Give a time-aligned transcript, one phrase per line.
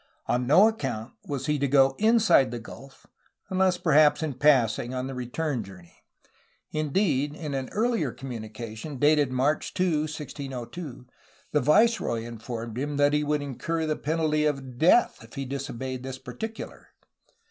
[0.25, 3.05] On no account was he to go inside the gulf,
[3.51, 5.93] unless perhaps in passing, on the return journey;
[6.71, 11.05] indeed, in an earlier communication, dated March 2, 1602,
[11.51, 15.97] the viceroy informed him that he would incur the penalty of death if he disobeyed
[15.99, 16.87] in this particular.